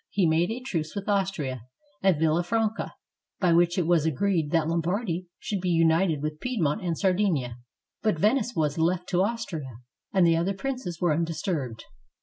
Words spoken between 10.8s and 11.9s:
were undisturbed.